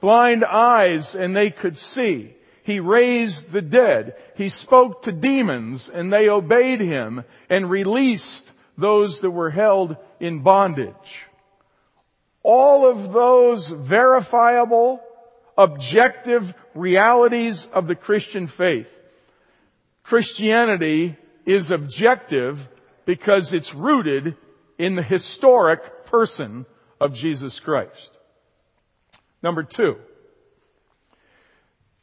blind 0.00 0.44
eyes 0.44 1.14
and 1.14 1.34
they 1.34 1.50
could 1.50 1.78
see. 1.78 2.34
He 2.62 2.80
raised 2.80 3.50
the 3.50 3.62
dead. 3.62 4.16
He 4.36 4.48
spoke 4.48 5.02
to 5.02 5.12
demons 5.12 5.88
and 5.88 6.12
they 6.12 6.28
obeyed 6.28 6.80
him 6.80 7.24
and 7.50 7.68
released 7.68 8.50
those 8.78 9.20
that 9.20 9.30
were 9.30 9.50
held 9.50 9.96
in 10.20 10.42
bondage. 10.42 11.26
All 12.42 12.88
of 12.88 13.12
those 13.12 13.68
verifiable 13.68 15.00
objective 15.56 16.54
realities 16.74 17.66
of 17.72 17.86
the 17.86 17.94
Christian 17.94 18.46
faith. 18.46 18.88
Christianity 20.02 21.16
is 21.44 21.70
objective 21.70 22.68
because 23.04 23.52
it's 23.52 23.74
rooted 23.74 24.36
in 24.78 24.94
the 24.94 25.02
historic 25.02 26.06
person 26.06 26.66
of 27.00 27.14
Jesus 27.14 27.60
Christ. 27.60 28.18
Number 29.42 29.62
two, 29.62 29.96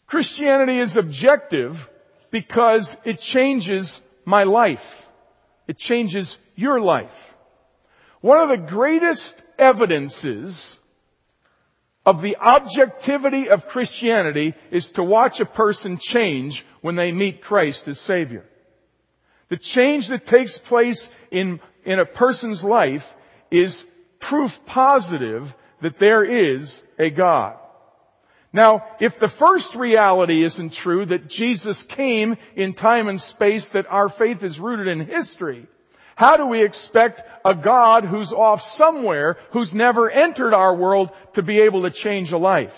Christianity 0.09 0.79
is 0.79 0.97
objective 0.97 1.87
because 2.31 2.97
it 3.05 3.19
changes 3.19 4.01
my 4.25 4.43
life. 4.43 5.05
It 5.67 5.77
changes 5.77 6.39
your 6.55 6.81
life. 6.81 7.35
One 8.21 8.39
of 8.39 8.49
the 8.49 8.67
greatest 8.67 9.39
evidences 9.59 10.77
of 12.07 12.23
the 12.23 12.37
objectivity 12.37 13.49
of 13.49 13.67
Christianity 13.67 14.55
is 14.71 14.89
to 14.91 15.03
watch 15.03 15.41
a 15.41 15.45
person 15.45 15.99
change 15.99 16.65
when 16.81 16.95
they 16.95 17.11
meet 17.11 17.43
Christ 17.43 17.87
as 17.87 17.99
Savior. 17.99 18.45
The 19.49 19.57
change 19.57 20.07
that 20.07 20.25
takes 20.25 20.57
place 20.57 21.07
in, 21.29 21.59
in 21.85 21.99
a 21.99 22.05
person's 22.05 22.63
life 22.63 23.05
is 23.51 23.83
proof 24.19 24.59
positive 24.65 25.53
that 25.81 25.99
there 25.99 26.23
is 26.23 26.81
a 26.97 27.11
God. 27.11 27.57
Now, 28.51 28.83
if 28.99 29.19
the 29.19 29.27
first 29.27 29.75
reality 29.75 30.43
isn't 30.43 30.73
true, 30.73 31.05
that 31.05 31.27
Jesus 31.27 31.83
came 31.83 32.35
in 32.55 32.73
time 32.73 33.07
and 33.07 33.21
space, 33.21 33.69
that 33.69 33.85
our 33.87 34.09
faith 34.09 34.43
is 34.43 34.59
rooted 34.59 34.87
in 34.87 35.05
history, 35.05 35.67
how 36.15 36.35
do 36.35 36.47
we 36.47 36.63
expect 36.63 37.21
a 37.45 37.55
God 37.55 38.03
who's 38.03 38.33
off 38.33 38.61
somewhere, 38.61 39.37
who's 39.51 39.73
never 39.73 40.09
entered 40.09 40.53
our 40.53 40.75
world 40.75 41.11
to 41.35 41.43
be 41.43 41.61
able 41.61 41.83
to 41.83 41.91
change 41.91 42.31
a 42.31 42.37
life? 42.37 42.77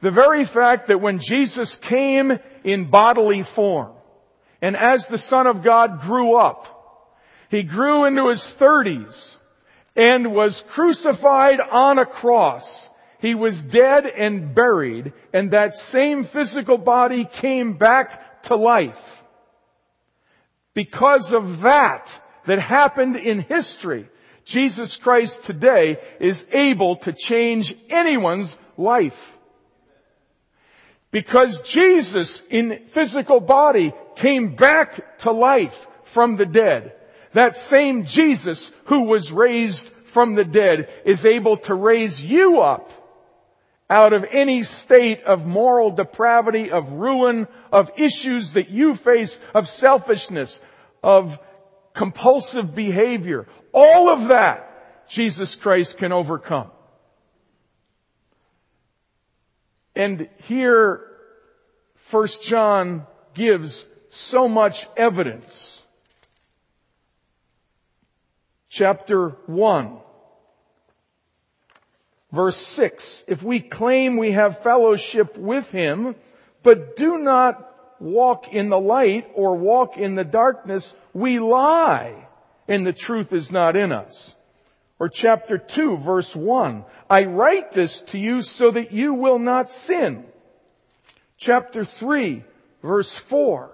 The 0.00 0.12
very 0.12 0.44
fact 0.44 0.86
that 0.86 1.00
when 1.00 1.18
Jesus 1.18 1.74
came 1.74 2.38
in 2.62 2.90
bodily 2.90 3.42
form, 3.42 3.92
and 4.62 4.76
as 4.76 5.08
the 5.08 5.18
Son 5.18 5.46
of 5.46 5.64
God 5.64 6.02
grew 6.02 6.36
up, 6.36 7.16
He 7.50 7.62
grew 7.62 8.04
into 8.04 8.28
His 8.28 8.48
thirties, 8.48 9.36
and 9.96 10.32
was 10.32 10.64
crucified 10.68 11.58
on 11.60 11.98
a 11.98 12.06
cross. 12.06 12.88
He 13.20 13.34
was 13.34 13.60
dead 13.60 14.06
and 14.06 14.54
buried, 14.54 15.12
and 15.32 15.50
that 15.50 15.74
same 15.74 16.24
physical 16.24 16.78
body 16.78 17.24
came 17.24 17.74
back 17.74 18.42
to 18.44 18.56
life. 18.56 19.22
Because 20.72 21.32
of 21.32 21.62
that, 21.62 22.20
that 22.46 22.60
happened 22.60 23.16
in 23.16 23.40
history, 23.40 24.08
Jesus 24.44 24.96
Christ 24.96 25.44
today 25.44 25.98
is 26.20 26.46
able 26.52 26.96
to 26.96 27.12
change 27.12 27.74
anyone's 27.90 28.56
life. 28.76 29.32
Because 31.10 31.60
Jesus 31.62 32.40
in 32.48 32.86
physical 32.88 33.40
body 33.40 33.92
came 34.14 34.54
back 34.54 35.18
to 35.18 35.32
life 35.32 35.88
from 36.04 36.36
the 36.36 36.46
dead. 36.46 36.94
That 37.32 37.56
same 37.56 38.04
Jesus 38.04 38.70
who 38.84 39.02
was 39.02 39.32
raised 39.32 39.88
from 40.04 40.34
the 40.34 40.44
dead 40.44 40.88
is 41.04 41.26
able 41.26 41.56
to 41.58 41.74
raise 41.74 42.22
you 42.22 42.60
up 42.60 42.92
out 43.90 44.12
of 44.12 44.24
any 44.30 44.62
state 44.62 45.22
of 45.24 45.46
moral 45.46 45.90
depravity, 45.90 46.70
of 46.70 46.92
ruin, 46.92 47.48
of 47.72 47.90
issues 47.96 48.52
that 48.52 48.68
you 48.68 48.94
face, 48.94 49.38
of 49.54 49.68
selfishness, 49.68 50.60
of 51.02 51.38
compulsive 51.94 52.74
behavior, 52.74 53.46
all 53.72 54.10
of 54.12 54.28
that 54.28 55.06
Jesus 55.08 55.54
Christ 55.54 55.96
can 55.96 56.12
overcome. 56.12 56.70
And 59.94 60.28
here, 60.38 61.04
First 61.94 62.42
John 62.42 63.06
gives 63.34 63.84
so 64.10 64.48
much 64.48 64.86
evidence. 64.96 65.82
Chapter 68.68 69.30
1, 69.46 69.98
verse 72.32 72.56
6. 72.56 73.24
If 73.26 73.42
we 73.42 73.60
claim 73.60 74.16
we 74.16 74.32
have 74.32 74.62
fellowship 74.62 75.36
with 75.36 75.70
Him, 75.70 76.14
but 76.62 76.96
do 76.96 77.18
not 77.18 77.64
walk 78.00 78.52
in 78.52 78.68
the 78.68 78.78
light 78.78 79.30
or 79.34 79.56
walk 79.56 79.96
in 79.96 80.14
the 80.14 80.24
darkness, 80.24 80.92
we 81.12 81.38
lie 81.38 82.28
and 82.68 82.86
the 82.86 82.92
truth 82.92 83.32
is 83.32 83.50
not 83.50 83.76
in 83.76 83.92
us. 83.92 84.34
Or 85.00 85.08
chapter 85.08 85.58
2 85.58 85.98
verse 85.98 86.34
1, 86.34 86.84
I 87.08 87.24
write 87.24 87.72
this 87.72 88.00
to 88.02 88.18
you 88.18 88.42
so 88.42 88.70
that 88.70 88.92
you 88.92 89.14
will 89.14 89.38
not 89.38 89.70
sin. 89.70 90.26
Chapter 91.38 91.84
3 91.84 92.44
verse 92.82 93.14
4, 93.14 93.70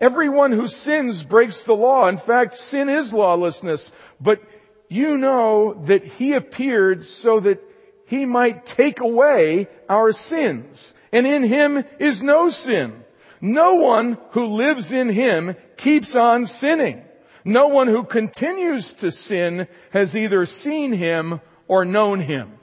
everyone 0.00 0.52
who 0.52 0.66
sins 0.66 1.22
breaks 1.22 1.62
the 1.62 1.72
law. 1.72 2.08
In 2.08 2.18
fact, 2.18 2.56
sin 2.56 2.88
is 2.88 3.12
lawlessness, 3.12 3.92
but 4.20 4.42
you 4.88 5.16
know 5.16 5.74
that 5.84 6.04
he 6.04 6.34
appeared 6.34 7.04
so 7.04 7.40
that 7.40 7.62
he 8.10 8.26
might 8.26 8.66
take 8.66 8.98
away 8.98 9.68
our 9.88 10.10
sins. 10.10 10.92
And 11.12 11.28
in 11.28 11.44
him 11.44 11.84
is 12.00 12.24
no 12.24 12.48
sin. 12.48 13.04
No 13.40 13.74
one 13.74 14.18
who 14.32 14.46
lives 14.46 14.90
in 14.90 15.08
him 15.08 15.54
keeps 15.76 16.16
on 16.16 16.46
sinning. 16.46 17.04
No 17.44 17.68
one 17.68 17.86
who 17.86 18.02
continues 18.02 18.94
to 18.94 19.12
sin 19.12 19.68
has 19.92 20.16
either 20.16 20.44
seen 20.44 20.90
him 20.90 21.40
or 21.68 21.84
known 21.84 22.18
him. 22.18 22.54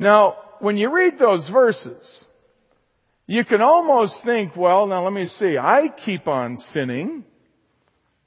Now, 0.00 0.36
when 0.58 0.76
you 0.76 0.92
read 0.92 1.20
those 1.20 1.48
verses, 1.48 2.24
you 3.28 3.44
can 3.44 3.62
almost 3.62 4.24
think, 4.24 4.56
well, 4.56 4.88
now 4.88 5.04
let 5.04 5.12
me 5.12 5.26
see, 5.26 5.56
I 5.56 5.86
keep 5.86 6.26
on 6.26 6.56
sinning. 6.56 7.24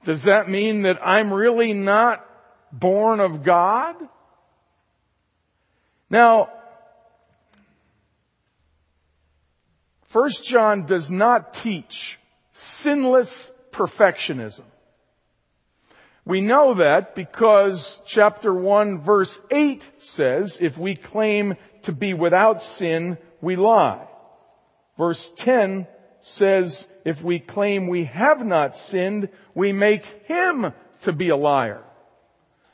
Does 0.06 0.24
that 0.24 0.50
mean 0.50 0.84
that 0.84 1.06
I'm 1.06 1.34
really 1.34 1.74
not 1.74 2.26
born 2.72 3.20
of 3.20 3.44
God? 3.44 3.96
Now, 6.14 6.50
First 10.10 10.44
John 10.44 10.86
does 10.86 11.10
not 11.10 11.56
teach 11.56 12.20
sinless 12.52 13.50
perfectionism. 13.72 14.66
We 16.24 16.42
know 16.42 16.76
that 16.76 17.16
because 17.16 18.00
chapter 18.06 18.54
1 18.54 19.02
verse 19.02 19.40
8 19.50 19.84
says, 19.98 20.60
if 20.62 20.78
we 20.78 20.96
claim 20.96 21.56
to 21.82 21.92
be 21.92 22.14
without 22.14 22.62
sin, 22.62 23.18
we 23.42 23.56
lie. 23.56 24.08
Verse 25.00 25.34
10 25.38 25.88
says, 26.22 26.86
if 27.06 27.24
we 27.24 27.40
claim 27.40 27.88
we 27.88 28.04
have 28.04 28.46
not 28.46 28.78
sinned, 28.78 29.30
we 29.56 29.74
make 29.74 30.06
him 30.26 30.74
to 31.02 31.12
be 31.12 31.30
a 31.30 31.36
liar. 31.36 31.84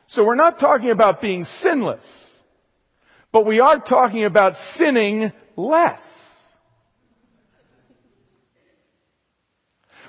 So 0.07 0.25
we're 0.25 0.35
not 0.35 0.59
talking 0.59 0.91
about 0.91 1.21
being 1.21 1.45
sinless, 1.45 2.38
but 3.31 3.45
we 3.45 3.59
are 3.59 3.79
talking 3.79 4.23
about 4.25 4.57
sinning 4.57 5.31
less. 5.55 6.43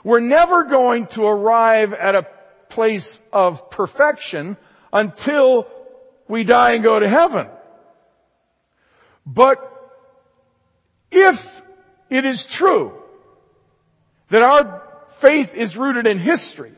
We're 0.02 0.20
never 0.20 0.64
going 0.64 1.06
to 1.08 1.24
arrive 1.24 1.92
at 1.92 2.14
a 2.14 2.26
place 2.70 3.20
of 3.32 3.70
perfection 3.70 4.56
until 4.92 5.66
we 6.28 6.44
die 6.44 6.72
and 6.72 6.84
go 6.84 6.98
to 6.98 7.08
heaven. 7.08 7.48
But 9.26 9.58
if 11.10 11.62
it 12.08 12.24
is 12.24 12.46
true 12.46 12.94
that 14.30 14.42
our 14.42 14.82
faith 15.18 15.54
is 15.54 15.76
rooted 15.76 16.06
in 16.06 16.18
history 16.18 16.72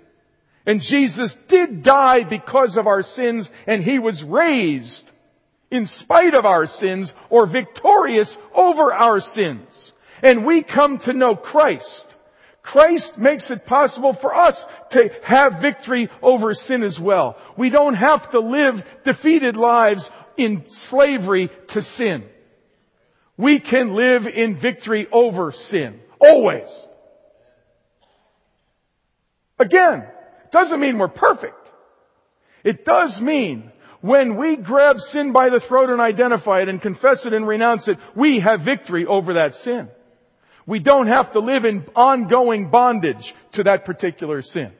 and 0.67 0.81
Jesus 0.81 1.35
did 1.49 1.83
die 1.83 2.25
because 2.25 2.77
of 2.77 2.87
our 2.87 3.03
sins 3.03 3.51
and 3.67 3.83
He 3.83 3.99
was 3.99 4.25
raised 4.25 5.11
in 5.73 5.87
spite 5.87 6.35
of 6.35 6.47
our 6.47 6.67
sins 6.67 7.13
or 7.31 7.47
victorious 7.47 8.39
over 8.55 8.93
our 8.93 9.19
sins 9.19 9.93
and 10.23 10.47
we 10.47 10.63
come 10.63 10.99
to 10.99 11.13
know 11.13 11.35
Christ 11.35 12.13
Christ 12.63 13.19
makes 13.19 13.51
it 13.51 13.67
possible 13.67 14.13
for 14.13 14.35
us 14.35 14.65
to 14.91 15.11
have 15.25 15.61
victory 15.61 16.09
over 16.23 16.55
sin 16.55 16.85
as 16.85 16.99
well. 16.99 17.37
We 17.57 17.71
don't 17.71 17.95
have 17.95 18.31
to 18.31 18.41
live 18.41 18.85
defeated 19.03 19.57
lives 19.57 20.11
in 20.37 20.69
slavery 20.69 21.51
to 21.69 21.83
sin. 21.83 22.25
We 23.37 23.59
can 23.59 23.95
live 23.95 24.29
in 24.29 24.55
victory 24.57 25.09
over 25.11 25.51
sin. 25.51 26.01
Always. 26.21 26.69
Again, 29.59 30.07
doesn't 30.53 30.79
mean 30.79 30.99
we're 30.99 31.09
perfect. 31.09 31.73
It 32.63 32.85
does 32.85 33.21
mean 33.21 33.73
when 34.03 34.37
we 34.37 34.57
grab 34.57 35.01
sin 35.01 35.33
by 35.33 35.49
the 35.49 35.61
throat 35.61 35.89
and 35.89 36.01
identify 36.01 36.61
it 36.61 36.69
and 36.69 36.83
confess 36.83 37.25
it 37.25 37.33
and 37.33 37.47
renounce 37.47 37.87
it, 37.87 37.99
we 38.15 38.41
have 38.41 38.61
victory 38.61 39.07
over 39.07 39.35
that 39.35 39.55
sin. 39.55 39.89
We 40.67 40.81
don't 40.81 41.07
have 41.07 41.33
to 41.33 41.39
live 41.39 41.65
in 41.65 41.87
ongoing 41.95 42.69
bondage 42.69 43.35
to 43.53 43.65
that 43.65 43.85
particular 43.85 44.43
sin. 44.43 44.73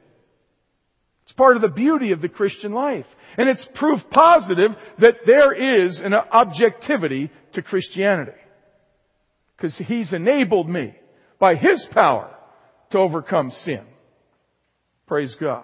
It's 1.23 1.31
part 1.31 1.55
of 1.55 1.61
the 1.61 1.69
beauty 1.69 2.11
of 2.11 2.21
the 2.21 2.27
Christian 2.27 2.73
life. 2.73 3.07
And 3.37 3.47
it's 3.47 3.63
proof 3.63 4.09
positive 4.09 4.75
that 4.97 5.25
there 5.25 5.53
is 5.53 6.01
an 6.01 6.13
objectivity 6.13 7.31
to 7.53 7.61
Christianity. 7.61 8.37
Because 9.55 9.77
He's 9.77 10.11
enabled 10.11 10.69
me 10.69 10.95
by 11.39 11.55
His 11.55 11.85
power 11.85 12.35
to 12.89 12.99
overcome 12.99 13.51
sin. 13.51 13.85
Praise 15.07 15.35
God. 15.35 15.63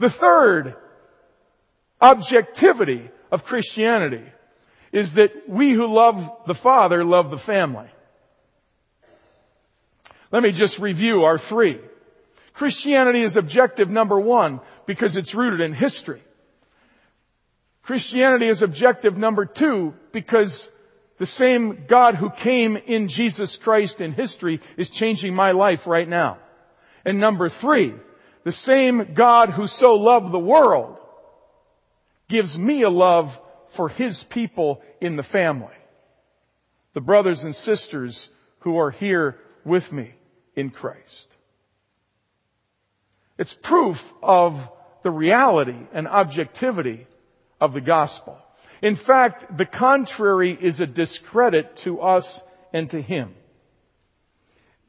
The 0.00 0.10
third 0.10 0.74
objectivity 2.02 3.08
of 3.30 3.44
Christianity 3.44 4.24
is 4.92 5.14
that 5.14 5.48
we 5.48 5.72
who 5.72 5.86
love 5.86 6.30
the 6.46 6.54
Father 6.54 7.04
love 7.04 7.30
the 7.30 7.38
family. 7.38 7.88
Let 10.30 10.42
me 10.42 10.50
just 10.50 10.78
review 10.78 11.22
our 11.22 11.38
three. 11.38 11.80
Christianity 12.52 13.22
is 13.22 13.36
objective 13.36 13.88
number 13.88 14.18
one 14.18 14.60
because 14.86 15.16
it's 15.16 15.34
rooted 15.34 15.60
in 15.60 15.72
history. 15.72 16.22
Christianity 17.82 18.48
is 18.48 18.62
objective 18.62 19.16
number 19.16 19.46
two 19.46 19.94
because 20.12 20.68
the 21.18 21.26
same 21.26 21.84
God 21.88 22.16
who 22.16 22.30
came 22.30 22.76
in 22.76 23.08
Jesus 23.08 23.56
Christ 23.56 24.00
in 24.00 24.12
history 24.12 24.60
is 24.76 24.90
changing 24.90 25.34
my 25.34 25.52
life 25.52 25.86
right 25.86 26.08
now. 26.08 26.38
And 27.04 27.18
number 27.18 27.48
three, 27.48 27.94
the 28.44 28.52
same 28.52 29.14
God 29.14 29.50
who 29.50 29.66
so 29.66 29.94
loved 29.94 30.32
the 30.32 30.38
world 30.38 30.98
gives 32.32 32.58
me 32.58 32.80
a 32.80 32.88
love 32.88 33.38
for 33.68 33.90
His 33.90 34.24
people 34.24 34.82
in 35.02 35.16
the 35.16 35.22
family. 35.22 35.76
The 36.94 37.02
brothers 37.02 37.44
and 37.44 37.54
sisters 37.54 38.26
who 38.60 38.78
are 38.78 38.90
here 38.90 39.38
with 39.66 39.92
me 39.92 40.14
in 40.56 40.70
Christ. 40.70 41.28
It's 43.38 43.52
proof 43.52 44.12
of 44.22 44.58
the 45.02 45.10
reality 45.10 45.78
and 45.92 46.08
objectivity 46.08 47.06
of 47.60 47.74
the 47.74 47.80
gospel. 47.82 48.38
In 48.80 48.96
fact, 48.96 49.54
the 49.56 49.66
contrary 49.66 50.56
is 50.58 50.80
a 50.80 50.86
discredit 50.86 51.76
to 51.84 52.00
us 52.00 52.40
and 52.72 52.90
to 52.90 53.02
Him. 53.02 53.34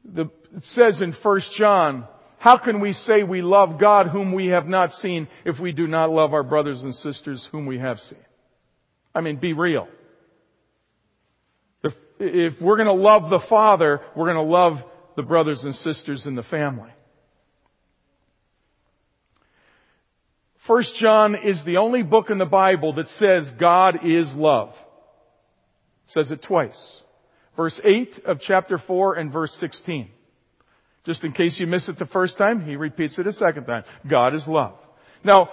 The, 0.02 0.26
it 0.56 0.64
says 0.64 1.02
in 1.02 1.12
1 1.12 1.40
John, 1.40 2.06
how 2.44 2.58
can 2.58 2.80
we 2.80 2.92
say 2.92 3.22
we 3.22 3.40
love 3.40 3.78
God 3.78 4.08
whom 4.08 4.32
we 4.32 4.48
have 4.48 4.68
not 4.68 4.92
seen 4.92 5.28
if 5.46 5.58
we 5.58 5.72
do 5.72 5.86
not 5.86 6.10
love 6.10 6.34
our 6.34 6.42
brothers 6.42 6.84
and 6.84 6.94
sisters 6.94 7.46
whom 7.46 7.64
we 7.64 7.78
have 7.78 8.02
seen? 8.02 8.18
I 9.14 9.22
mean, 9.22 9.36
be 9.36 9.54
real. 9.54 9.88
If, 11.82 11.96
if 12.18 12.60
we're 12.60 12.76
gonna 12.76 12.92
love 12.92 13.30
the 13.30 13.38
Father, 13.38 14.02
we're 14.14 14.26
gonna 14.26 14.42
love 14.42 14.84
the 15.16 15.22
brothers 15.22 15.64
and 15.64 15.74
sisters 15.74 16.26
in 16.26 16.34
the 16.34 16.42
family. 16.42 16.90
First 20.56 20.96
John 20.96 21.36
is 21.36 21.64
the 21.64 21.78
only 21.78 22.02
book 22.02 22.28
in 22.28 22.36
the 22.36 22.44
Bible 22.44 22.92
that 22.96 23.08
says 23.08 23.52
God 23.52 24.04
is 24.04 24.36
love. 24.36 24.76
It 26.04 26.10
says 26.10 26.30
it 26.30 26.42
twice. 26.42 27.02
Verse 27.56 27.80
8 27.82 28.26
of 28.26 28.38
chapter 28.38 28.76
4 28.76 29.14
and 29.14 29.32
verse 29.32 29.54
16. 29.54 30.10
Just 31.04 31.24
in 31.24 31.32
case 31.32 31.60
you 31.60 31.66
miss 31.66 31.88
it 31.88 31.98
the 31.98 32.06
first 32.06 32.38
time, 32.38 32.64
he 32.64 32.76
repeats 32.76 33.18
it 33.18 33.26
a 33.26 33.32
second 33.32 33.66
time. 33.66 33.84
God 34.06 34.34
is 34.34 34.48
love. 34.48 34.74
Now, 35.22 35.50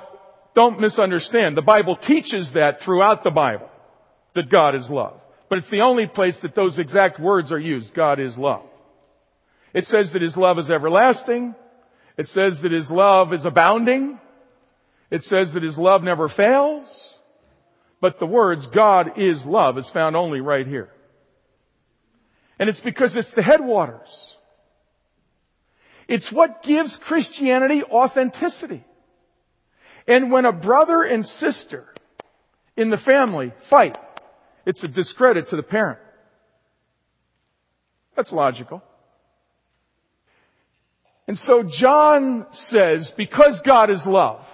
don't 0.54 0.80
misunderstand. 0.80 1.58
The 1.58 1.62
Bible 1.62 1.96
teaches 1.96 2.54
that 2.54 2.82
throughout 2.82 3.24
the 3.24 3.32
Bible, 3.32 3.70
that 4.34 4.50
God 4.50 4.76
is 4.76 4.90
love. 4.90 5.20
But 5.50 5.58
it's 5.60 5.70
the 5.70 5.82
only 5.82 6.08
place 6.08 6.40
that 6.40 6.56
those 6.56 6.80
exact 6.80 7.20
words 7.20 7.52
are 7.52 7.60
used. 7.60 7.94
God 7.94 8.20
is 8.20 8.38
love. 8.38 8.64
It 9.74 9.86
says 9.86 10.14
that 10.14 10.22
His 10.22 10.38
love 10.38 10.58
is 10.60 10.72
everlasting. 10.72 11.56
It 12.18 12.28
says 12.28 12.62
that 12.62 12.72
His 12.72 12.90
love 12.90 13.34
is 13.34 13.46
abounding. 13.46 14.20
It 15.10 15.26
says 15.26 15.54
that 15.54 15.64
His 15.64 15.78
love 15.78 16.04
never 16.04 16.30
fails. 16.30 17.20
But 18.00 18.20
the 18.20 18.26
words, 18.26 18.68
God 18.68 19.18
is 19.18 19.46
love, 19.46 19.78
is 19.78 19.90
found 19.90 20.16
only 20.16 20.40
right 20.40 20.66
here. 20.66 20.90
And 22.58 22.70
it's 22.70 22.80
because 22.80 23.18
it's 23.18 23.32
the 23.32 23.44
headwaters. 23.44 24.31
It's 26.12 26.30
what 26.30 26.62
gives 26.62 26.97
Christianity 26.97 27.84
authenticity. 27.86 28.84
And 30.06 30.30
when 30.30 30.43
a 30.43 30.52
brother 30.52 31.04
and 31.04 31.26
sister 31.26 31.88
in 32.76 32.89
the 32.89 32.97
family 32.97 33.54
fight, 33.60 33.97
it's 34.65 34.84
a 34.84 34.89
discredit 34.89 35.47
to 35.47 35.56
the 35.56 35.63
parent. 35.63 36.00
That's 38.13 38.34
logical. 38.34 38.84
And 41.30 41.39
so 41.39 41.63
John 41.63 42.45
says, 42.52 43.12
because 43.12 43.62
God 43.62 43.89
is 43.89 44.06
love, 44.06 44.45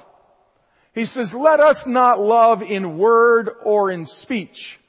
he 0.93 1.05
says, 1.05 1.33
let 1.33 1.59
us 1.59 1.87
not 1.87 2.19
love 2.21 2.61
in 2.61 2.99
word 2.99 3.49
or 3.63 3.89
in 3.89 4.05
speech, 4.05 4.79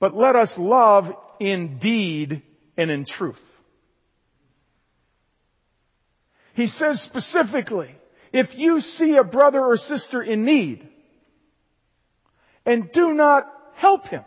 but 0.00 0.16
let 0.16 0.34
us 0.34 0.58
love 0.58 1.14
in 1.38 1.78
deed 1.78 2.42
and 2.76 2.90
in 2.90 3.04
truth. 3.04 3.51
He 6.54 6.66
says 6.66 7.00
specifically, 7.00 7.94
if 8.32 8.56
you 8.56 8.80
see 8.80 9.16
a 9.16 9.24
brother 9.24 9.60
or 9.60 9.76
sister 9.76 10.22
in 10.22 10.44
need 10.44 10.86
and 12.64 12.90
do 12.92 13.14
not 13.14 13.50
help 13.74 14.08
him, 14.08 14.24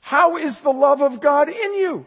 how 0.00 0.36
is 0.38 0.60
the 0.60 0.72
love 0.72 1.02
of 1.02 1.20
God 1.20 1.48
in 1.48 1.74
you? 1.74 2.06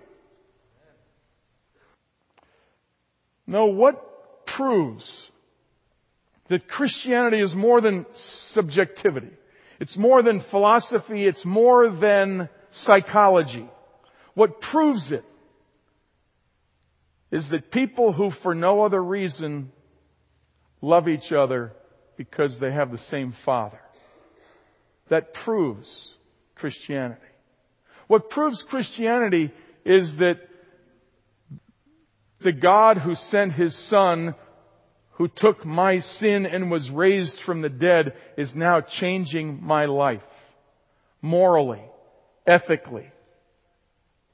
No, 3.46 3.68
what 3.68 4.46
proves 4.46 5.30
that 6.48 6.68
Christianity 6.68 7.40
is 7.40 7.56
more 7.56 7.82
than 7.82 8.06
subjectivity. 8.12 9.32
It's 9.80 9.98
more 9.98 10.22
than 10.22 10.40
philosophy. 10.40 11.26
It's 11.26 11.46
more 11.46 11.90
than 11.90 12.50
psychology. 12.70 13.68
What 14.34 14.62
proves 14.62 15.12
it 15.12 15.26
is 17.34 17.50
that 17.50 17.72
people 17.72 18.14
who 18.14 18.30
for 18.30 18.54
no 18.54 18.84
other 18.84 19.04
reason 19.04 19.72
love 20.82 21.10
each 21.10 21.34
other 21.34 21.74
because 22.16 22.60
they 22.60 22.72
have 22.72 22.92
the 22.92 22.98
same 23.00 23.32
Father. 23.32 23.82
That 25.10 25.34
proves 25.34 26.14
Christianity. 26.54 27.20
What 28.06 28.30
proves 28.30 28.62
Christianity 28.62 29.52
is 29.84 30.18
that 30.18 30.48
the 32.40 32.52
God 32.52 33.00
who 33.00 33.16
sent 33.16 33.54
His 33.54 33.76
Son, 33.76 34.36
who 35.14 35.28
took 35.28 35.66
my 35.66 36.00
sin 36.00 36.46
and 36.46 36.70
was 36.70 36.92
raised 36.92 37.42
from 37.42 37.62
the 37.62 37.70
dead, 37.70 38.14
is 38.38 38.56
now 38.56 38.80
changing 38.80 39.58
my 39.60 39.86
life. 39.86 40.22
Morally, 41.20 41.82
ethically. 42.46 43.10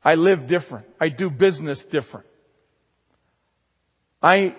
I 0.03 0.15
live 0.15 0.47
different. 0.47 0.85
I 0.99 1.07
do 1.07 1.29
business 1.29 1.85
different. 1.85 2.25
I 4.21 4.55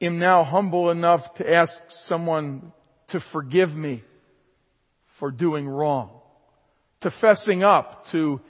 am 0.00 0.18
now 0.18 0.44
humble 0.44 0.90
enough 0.90 1.34
to 1.34 1.54
ask 1.54 1.80
someone 1.90 2.72
to 3.08 3.20
forgive 3.20 3.74
me 3.74 4.02
for 5.18 5.30
doing 5.30 5.68
wrong, 5.68 6.10
to 7.00 7.10
fessing 7.10 7.62
up 7.62 8.06
to, 8.06 8.40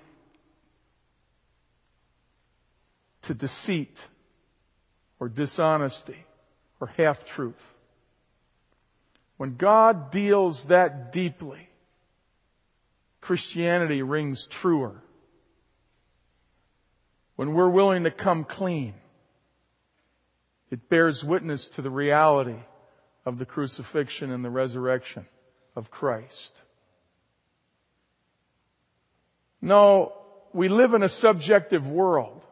to 3.22 3.34
deceit 3.34 4.00
or 5.20 5.28
dishonesty 5.28 6.24
or 6.80 6.86
half 6.86 7.26
truth. 7.26 7.74
When 9.36 9.56
God 9.56 10.10
deals 10.10 10.64
that 10.66 11.12
deeply, 11.12 11.68
Christianity 13.20 14.02
rings 14.02 14.46
truer. 14.46 15.02
When 17.36 17.52
we're 17.52 17.68
willing 17.68 18.04
to 18.04 18.10
come 18.10 18.44
clean, 18.44 18.94
it 20.74 20.88
bears 20.88 21.22
witness 21.22 21.68
to 21.68 21.82
the 21.82 21.90
reality 21.90 22.58
of 23.24 23.38
the 23.38 23.46
crucifixion 23.46 24.32
and 24.32 24.44
the 24.44 24.50
resurrection 24.50 25.24
of 25.76 25.88
Christ. 25.88 26.60
No, 29.62 30.12
we 30.52 30.66
live 30.66 30.92
in 30.92 31.04
a 31.04 31.08
subjective 31.08 31.86
world 31.86 32.42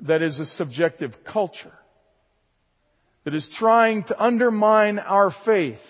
that 0.00 0.20
is 0.20 0.40
a 0.40 0.46
subjective 0.46 1.22
culture 1.22 1.78
that 3.22 3.32
is 3.32 3.48
trying 3.48 4.02
to 4.02 4.20
undermine 4.20 4.98
our 4.98 5.30
faith 5.30 5.86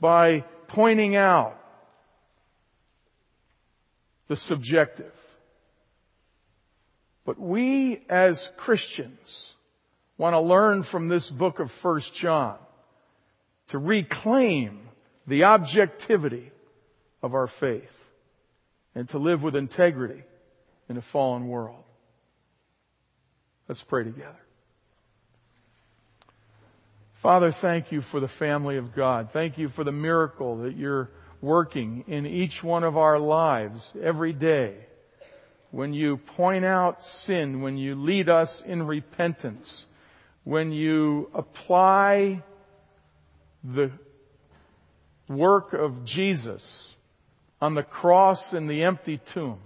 by 0.00 0.44
pointing 0.68 1.16
out 1.16 1.58
the 4.28 4.36
subjective. 4.36 5.17
But 7.28 7.38
we 7.38 8.00
as 8.08 8.48
Christians 8.56 9.52
want 10.16 10.32
to 10.32 10.40
learn 10.40 10.82
from 10.82 11.08
this 11.08 11.28
book 11.28 11.58
of 11.58 11.70
1 11.84 12.00
John 12.14 12.56
to 13.66 13.76
reclaim 13.76 14.80
the 15.26 15.44
objectivity 15.44 16.50
of 17.22 17.34
our 17.34 17.46
faith 17.46 17.92
and 18.94 19.06
to 19.10 19.18
live 19.18 19.42
with 19.42 19.56
integrity 19.56 20.22
in 20.88 20.96
a 20.96 21.02
fallen 21.02 21.48
world. 21.48 21.84
Let's 23.68 23.82
pray 23.82 24.04
together. 24.04 24.40
Father, 27.20 27.52
thank 27.52 27.92
you 27.92 28.00
for 28.00 28.20
the 28.20 28.28
family 28.28 28.78
of 28.78 28.94
God. 28.94 29.32
Thank 29.34 29.58
you 29.58 29.68
for 29.68 29.84
the 29.84 29.92
miracle 29.92 30.60
that 30.62 30.78
you're 30.78 31.10
working 31.42 32.04
in 32.08 32.24
each 32.24 32.64
one 32.64 32.84
of 32.84 32.96
our 32.96 33.18
lives 33.18 33.92
every 34.02 34.32
day 34.32 34.78
when 35.70 35.92
you 35.92 36.16
point 36.16 36.64
out 36.64 37.02
sin, 37.02 37.60
when 37.60 37.76
you 37.76 37.94
lead 37.94 38.28
us 38.28 38.62
in 38.64 38.86
repentance, 38.86 39.86
when 40.44 40.72
you 40.72 41.30
apply 41.34 42.42
the 43.62 43.90
work 45.28 45.74
of 45.74 46.04
Jesus 46.04 46.96
on 47.60 47.74
the 47.74 47.82
cross 47.82 48.54
and 48.54 48.68
the 48.70 48.84
empty 48.84 49.18
tomb 49.18 49.58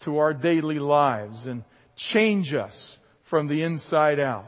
to 0.00 0.18
our 0.18 0.34
daily 0.34 0.78
lives 0.78 1.46
and 1.46 1.64
change 1.94 2.52
us 2.52 2.98
from 3.22 3.46
the 3.46 3.62
inside 3.62 4.18
out 4.18 4.46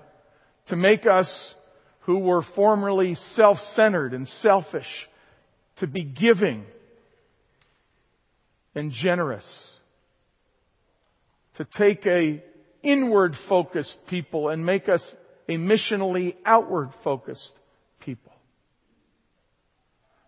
to 0.67 0.77
make 0.77 1.07
us 1.07 1.55
who 2.01 2.19
were 2.19 2.43
formerly 2.43 3.15
self-centered 3.15 4.15
and 4.15 4.29
selfish 4.29 5.09
to 5.77 5.87
be 5.87 6.03
giving 6.03 6.65
and 8.75 8.91
generous 8.91 9.76
to 11.57 11.65
take 11.65 12.07
a 12.07 12.43
inward 12.83 13.37
focused 13.37 14.07
people 14.07 14.49
and 14.49 14.65
make 14.65 14.89
us 14.89 15.15
a 15.49 15.57
missionally 15.57 16.37
outward 16.45 16.95
focused 17.03 17.55
people. 18.01 18.33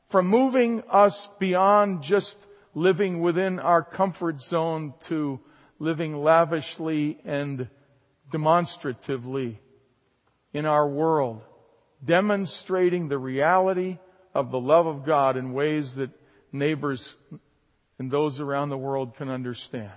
From 0.09 0.27
moving 0.27 0.83
us 0.91 1.29
beyond 1.39 2.03
just 2.03 2.37
living 2.75 3.21
within 3.21 3.59
our 3.59 3.83
comfort 3.83 4.41
zone 4.41 4.95
to 5.01 5.41
living 5.79 6.23
lavishly 6.23 7.19
and 7.25 7.69
demonstratively 8.33 9.61
in 10.53 10.67
our 10.67 10.89
world, 10.89 11.43
demonstrating 12.05 13.09
the 13.09 13.19
reality 13.19 13.99
of 14.35 14.51
the 14.51 14.61
love 14.61 14.87
of 14.87 15.05
God 15.05 15.37
in 15.37 15.53
ways 15.53 15.97
that 15.97 16.11
neighbors 16.53 17.15
and 17.99 18.11
those 18.11 18.41
around 18.41 18.71
the 18.71 18.79
world 18.79 19.17
can 19.17 19.29
understand. 19.29 19.91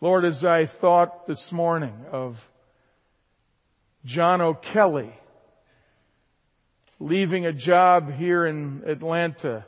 Lord, 0.00 0.24
as 0.24 0.44
I 0.44 0.66
thought 0.66 1.26
this 1.26 1.50
morning 1.50 2.04
of 2.12 2.38
John 4.04 4.40
O'Kelly 4.40 5.12
leaving 7.00 7.46
a 7.46 7.52
job 7.52 8.12
here 8.12 8.46
in 8.46 8.84
Atlanta 8.86 9.66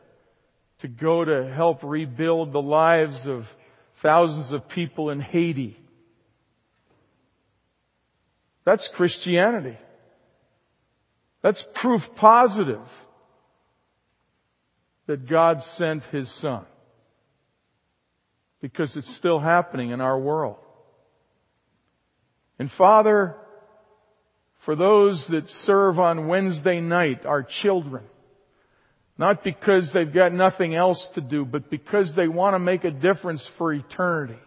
to 0.78 0.88
go 0.88 1.24
to 1.24 1.52
help 1.52 1.82
rebuild 1.82 2.52
the 2.52 2.62
lives 2.62 3.26
of 3.26 3.48
thousands 3.96 4.52
of 4.52 4.68
people 4.68 5.10
in 5.10 5.18
Haiti. 5.18 5.76
That's 8.64 8.86
Christianity. 8.86 9.78
That's 11.42 11.66
proof 11.74 12.14
positive 12.14 12.86
that 15.06 15.26
God 15.26 15.60
sent 15.60 16.04
His 16.04 16.30
Son 16.30 16.64
because 18.60 18.96
it's 18.96 19.12
still 19.14 19.38
happening 19.38 19.90
in 19.90 20.00
our 20.00 20.18
world. 20.18 20.56
And 22.58 22.70
Father, 22.70 23.36
for 24.60 24.76
those 24.76 25.28
that 25.28 25.48
serve 25.48 25.98
on 25.98 26.28
Wednesday 26.28 26.80
night, 26.80 27.24
our 27.24 27.42
children, 27.42 28.04
not 29.16 29.42
because 29.42 29.92
they've 29.92 30.12
got 30.12 30.32
nothing 30.32 30.74
else 30.74 31.08
to 31.10 31.20
do, 31.20 31.44
but 31.44 31.70
because 31.70 32.14
they 32.14 32.28
want 32.28 32.54
to 32.54 32.58
make 32.58 32.84
a 32.84 32.90
difference 32.90 33.46
for 33.46 33.72
eternity. 33.72 34.38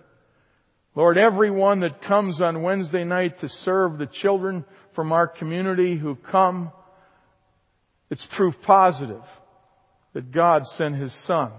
Lord, 0.96 1.18
everyone 1.18 1.80
that 1.80 2.04
comes 2.04 2.42
on 2.42 2.62
Wednesday 2.62 3.04
night 3.04 3.40
to 3.40 3.50
serve 3.50 3.98
the 3.98 4.06
children 4.06 4.64
from 4.94 5.12
our 5.12 5.28
community 5.28 5.98
who 5.98 6.16
come, 6.16 6.72
it's 8.12 8.26
proof 8.26 8.62
positive 8.62 9.24
that 10.14 10.32
God 10.32 10.68
sent 10.68 10.96
His 10.96 11.14
Son 11.14 11.52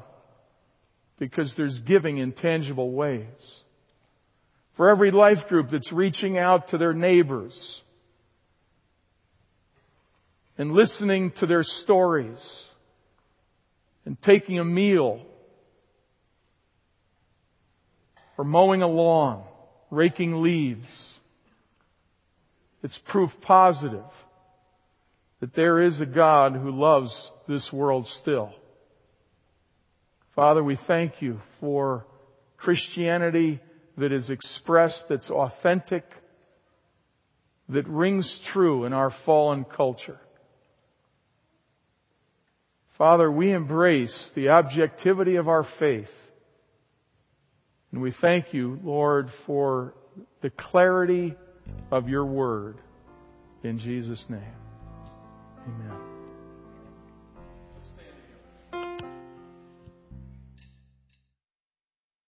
because 1.19 1.55
there's 1.55 1.81
giving 1.81 2.19
in 2.19 2.33
tangible 2.33 2.91
ways. 2.91 3.61
For 4.75 4.89
every 4.89 5.11
life 5.11 5.49
group 5.49 5.71
that's 5.71 5.93
reaching 5.93 6.37
out 6.37 6.69
to 6.69 6.79
their 6.79 6.93
neighbors 6.93 7.81
and 10.59 10.73
listening 10.73 11.31
to 11.33 11.47
their 11.47 11.63
stories 11.63 12.67
and 14.05 14.21
taking 14.21 14.59
a 14.59 14.65
meal 14.65 15.21
or 18.37 18.45
mowing 18.45 18.83
a 18.83 18.89
lawn, 18.89 19.45
raking 19.91 20.43
leaves. 20.43 21.19
It's 22.83 22.99
proof 22.99 23.41
positive 23.41 24.05
that 25.41 25.55
there 25.55 25.81
is 25.81 26.01
a 26.01 26.07
God 26.07 26.55
who 26.55 26.71
loves 26.71 27.31
this 27.47 27.73
world 27.73 28.07
still. 28.07 28.53
Father, 30.35 30.63
we 30.63 30.77
thank 30.77 31.23
you 31.23 31.41
for 31.61 32.07
Christianity 32.57 33.61
that 33.97 34.13
is 34.13 34.31
expressed, 34.31 35.09
that's 35.09 35.31
authentic, 35.31 36.05
that 37.69 37.87
rings 37.87 38.39
true 38.39 38.85
in 38.85 38.93
our 38.93 39.11
fallen 39.11 39.65
culture. 39.65 40.19
Father, 42.99 43.31
we 43.31 43.53
embrace 43.53 44.31
the 44.35 44.51
objectivity 44.51 45.37
of 45.37 45.49
our 45.49 45.63
faith. 45.63 46.13
And 47.93 48.03
we 48.03 48.11
thank 48.11 48.53
you, 48.53 48.79
Lord, 48.83 49.31
for 49.31 49.95
the 50.41 50.51
clarity 50.51 51.35
of 51.91 52.09
your 52.09 52.25
word. 52.25 52.79
In 53.63 53.79
Jesus' 53.79 54.29
name. 54.29 54.43
Amen. 55.67 56.14